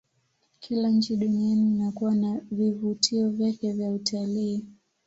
kila 0.59 0.89
nchi 0.89 1.17
duniani 1.17 1.69
inakuwa 1.69 2.15
na 2.15 2.41
vivutio 2.51 3.29
vyake 3.29 3.73
vya 3.73 3.91
utaliii 3.91 4.65